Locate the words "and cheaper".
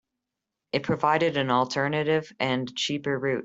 2.39-3.19